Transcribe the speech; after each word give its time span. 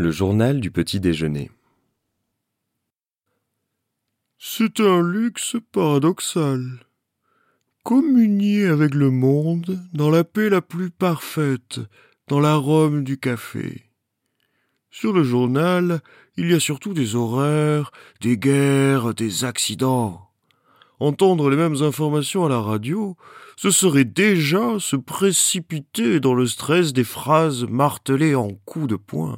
Le 0.00 0.12
journal 0.12 0.60
du 0.60 0.70
petit 0.70 1.00
déjeuner. 1.00 1.50
C'est 4.38 4.78
un 4.78 5.02
luxe 5.02 5.56
paradoxal. 5.72 6.62
Communier 7.82 8.66
avec 8.66 8.94
le 8.94 9.10
monde 9.10 9.80
dans 9.92 10.08
la 10.08 10.22
paix 10.22 10.50
la 10.50 10.62
plus 10.62 10.90
parfaite, 10.90 11.80
dans 12.28 12.38
l'arôme 12.38 13.02
du 13.02 13.18
café. 13.18 13.90
Sur 14.92 15.12
le 15.12 15.24
journal, 15.24 16.00
il 16.36 16.48
y 16.48 16.54
a 16.54 16.60
surtout 16.60 16.94
des 16.94 17.16
horreurs, 17.16 17.90
des 18.20 18.38
guerres, 18.38 19.14
des 19.14 19.44
accidents. 19.44 20.30
Entendre 21.00 21.50
les 21.50 21.56
mêmes 21.56 21.82
informations 21.82 22.46
à 22.46 22.48
la 22.48 22.60
radio, 22.60 23.16
ce 23.56 23.72
serait 23.72 24.04
déjà 24.04 24.78
se 24.78 24.94
précipiter 24.94 26.20
dans 26.20 26.34
le 26.34 26.46
stress 26.46 26.92
des 26.92 27.02
phrases 27.02 27.64
martelées 27.64 28.36
en 28.36 28.50
coups 28.64 28.86
de 28.86 28.94
poing. 28.94 29.36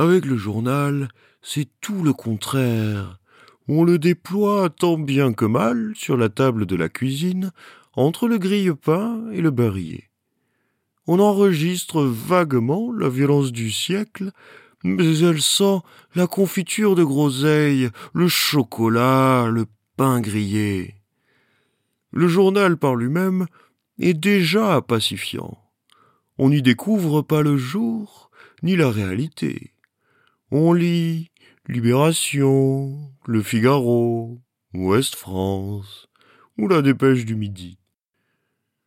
Avec 0.00 0.24
le 0.24 0.38
journal, 0.38 1.08
c'est 1.42 1.68
tout 1.82 2.02
le 2.02 2.14
contraire. 2.14 3.20
On 3.68 3.84
le 3.84 3.98
déploie 3.98 4.70
tant 4.70 4.96
bien 4.96 5.34
que 5.34 5.44
mal 5.44 5.92
sur 5.94 6.16
la 6.16 6.30
table 6.30 6.64
de 6.64 6.74
la 6.74 6.88
cuisine, 6.88 7.52
entre 7.92 8.26
le 8.26 8.38
grille-pain 8.38 9.30
et 9.30 9.42
le 9.42 9.50
beurrier. 9.50 10.08
On 11.06 11.18
enregistre 11.20 12.00
vaguement 12.00 12.90
la 12.92 13.10
violence 13.10 13.52
du 13.52 13.70
siècle, 13.70 14.30
mais 14.84 15.18
elle 15.18 15.42
sent 15.42 15.80
la 16.14 16.26
confiture 16.26 16.94
de 16.94 17.04
groseille, 17.04 17.90
le 18.14 18.26
chocolat, 18.26 19.50
le 19.52 19.66
pain 19.98 20.22
grillé. 20.22 20.94
Le 22.10 22.26
journal 22.26 22.78
par 22.78 22.96
lui-même 22.96 23.48
est 23.98 24.14
déjà 24.14 24.80
pacifiant. 24.80 25.58
On 26.38 26.48
n'y 26.48 26.62
découvre 26.62 27.20
pas 27.20 27.42
le 27.42 27.58
jour 27.58 28.30
ni 28.62 28.76
la 28.76 28.88
réalité. 28.88 29.74
On 30.52 30.72
lit 30.72 31.30
Libération, 31.68 33.12
Le 33.24 33.40
Figaro, 33.40 34.40
Ouest 34.74 35.14
France 35.14 36.08
ou 36.58 36.66
la 36.66 36.82
Dépêche 36.82 37.24
du 37.24 37.36
Midi. 37.36 37.78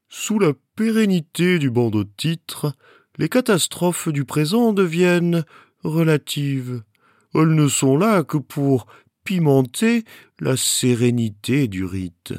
Sous 0.09 0.39
la 0.39 0.51
pérennité 0.75 1.59
du 1.59 1.69
bandeau 1.69 2.03
de 2.03 2.09
titre, 2.17 2.75
les 3.17 3.29
catastrophes 3.29 4.09
du 4.09 4.25
présent 4.25 4.73
deviennent 4.73 5.45
relatives. 5.85 6.83
Elles 7.33 7.55
ne 7.55 7.69
sont 7.69 7.95
là 7.95 8.23
que 8.23 8.38
pour 8.38 8.85
pimenter 9.23 10.03
la 10.41 10.57
sérénité 10.57 11.69
du 11.69 11.85
rite. 11.85 12.33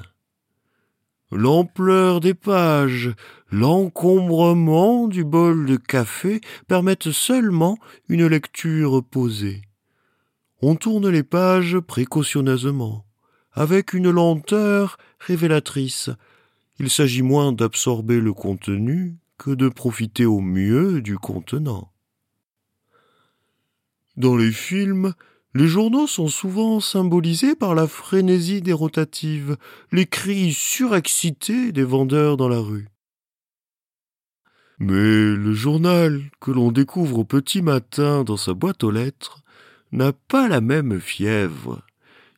L'ampleur 1.30 2.20
des 2.20 2.34
pages, 2.34 3.12
l'encombrement 3.50 5.08
du 5.08 5.24
bol 5.24 5.66
de 5.66 5.76
café 5.76 6.40
permettent 6.68 7.10
seulement 7.10 7.78
une 8.08 8.26
lecture 8.26 9.02
posée. 9.02 9.62
On 10.62 10.76
tourne 10.76 11.08
les 11.08 11.22
pages 11.22 11.78
précautionneusement, 11.80 13.04
avec 13.52 13.92
une 13.94 14.10
lenteur 14.10 14.96
révélatrice. 15.18 16.10
Il 16.78 16.90
s'agit 16.90 17.22
moins 17.22 17.52
d'absorber 17.52 18.20
le 18.20 18.32
contenu 18.32 19.16
que 19.38 19.50
de 19.50 19.68
profiter 19.68 20.26
au 20.26 20.40
mieux 20.40 21.00
du 21.00 21.18
contenant. 21.18 21.90
Dans 24.16 24.36
les 24.36 24.52
films, 24.52 25.14
les 25.54 25.68
journaux 25.68 26.08
sont 26.08 26.26
souvent 26.26 26.80
symbolisés 26.80 27.54
par 27.54 27.74
la 27.74 27.86
frénésie 27.86 28.60
des 28.60 28.72
rotatives, 28.72 29.56
les 29.92 30.06
cris 30.06 30.52
surexcités 30.52 31.70
des 31.70 31.84
vendeurs 31.84 32.36
dans 32.36 32.48
la 32.48 32.58
rue. 32.58 32.88
Mais 34.80 34.92
le 35.36 35.52
journal 35.52 36.20
que 36.40 36.50
l'on 36.50 36.72
découvre 36.72 37.20
au 37.20 37.24
petit 37.24 37.62
matin 37.62 38.24
dans 38.24 38.36
sa 38.36 38.54
boîte 38.54 38.82
aux 38.82 38.90
lettres 38.90 39.44
n'a 39.92 40.12
pas 40.12 40.48
la 40.48 40.60
même 40.60 41.00
fièvre. 41.00 41.82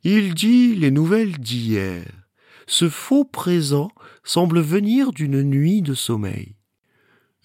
Il 0.04 0.34
dit 0.34 0.74
les 0.74 0.90
nouvelles 0.90 1.38
d'hier. 1.38 2.04
Ce 2.66 2.90
faux 2.90 3.24
présent 3.24 3.90
semble 4.24 4.60
venir 4.60 5.12
d'une 5.12 5.42
nuit 5.42 5.80
de 5.80 5.94
sommeil. 5.94 6.56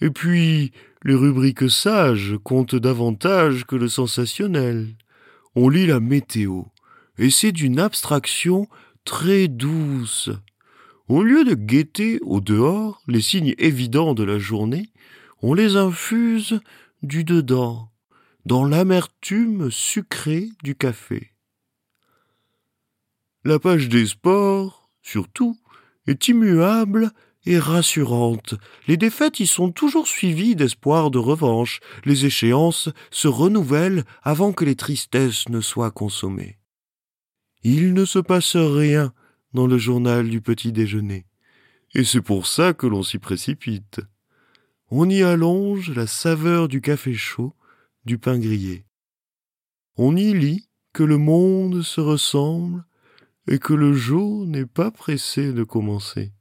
Et 0.02 0.10
puis, 0.10 0.72
les 1.04 1.14
rubriques 1.14 1.70
sages 1.70 2.36
comptent 2.44 2.74
davantage 2.74 3.64
que 3.64 3.76
le 3.76 3.88
sensationnel. 3.88 4.88
On 5.54 5.68
lit 5.68 5.86
la 5.86 6.00
météo, 6.00 6.62
et 7.18 7.30
c'est 7.30 7.52
d'une 7.52 7.78
abstraction 7.78 8.68
très 9.04 9.48
douce. 9.48 10.30
Au 11.08 11.22
lieu 11.22 11.44
de 11.44 11.54
guetter 11.54 12.18
au 12.22 12.40
dehors 12.40 13.02
les 13.06 13.20
signes 13.20 13.54
évidents 13.58 14.14
de 14.14 14.24
la 14.24 14.38
journée, 14.38 14.88
on 15.42 15.52
les 15.52 15.76
infuse 15.76 16.60
du 17.02 17.24
dedans, 17.24 17.90
dans 18.46 18.64
l'amertume 18.64 19.70
sucrée 19.70 20.48
du 20.62 20.74
café. 20.74 21.32
La 23.44 23.58
page 23.58 23.88
des 23.88 24.06
sports, 24.06 24.90
surtout, 25.02 25.58
est 26.06 26.28
immuable 26.28 27.10
et 27.44 27.58
rassurante. 27.58 28.54
Les 28.86 28.96
défaites 28.96 29.40
y 29.40 29.46
sont 29.46 29.72
toujours 29.72 30.06
suivies 30.06 30.56
d'espoir 30.56 31.10
de 31.10 31.18
revanche. 31.18 31.80
Les 32.04 32.26
échéances 32.26 32.88
se 33.10 33.28
renouvellent 33.28 34.04
avant 34.22 34.52
que 34.52 34.64
les 34.64 34.76
tristesses 34.76 35.48
ne 35.48 35.60
soient 35.60 35.90
consommées. 35.90 36.58
Il 37.64 37.94
ne 37.94 38.04
se 38.04 38.18
passe 38.18 38.56
rien 38.56 39.12
dans 39.54 39.66
le 39.66 39.78
journal 39.78 40.28
du 40.28 40.40
petit 40.40 40.72
déjeuner. 40.72 41.26
Et 41.94 42.04
c'est 42.04 42.22
pour 42.22 42.46
ça 42.46 42.72
que 42.72 42.86
l'on 42.86 43.02
s'y 43.02 43.18
précipite. 43.18 44.00
On 44.90 45.08
y 45.08 45.22
allonge 45.22 45.94
la 45.94 46.06
saveur 46.06 46.68
du 46.68 46.80
café 46.80 47.14
chaud, 47.14 47.54
du 48.04 48.18
pain 48.18 48.38
grillé. 48.38 48.84
On 49.96 50.16
y 50.16 50.32
lit 50.32 50.68
que 50.92 51.02
le 51.02 51.18
monde 51.18 51.82
se 51.82 52.00
ressemble 52.00 52.84
et 53.48 53.58
que 53.58 53.74
le 53.74 53.92
jour 53.92 54.46
n'est 54.46 54.66
pas 54.66 54.90
pressé 54.90 55.52
de 55.52 55.64
commencer. 55.64 56.32